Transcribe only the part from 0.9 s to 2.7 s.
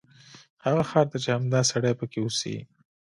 ته چې همدا سړی پکې اوسي.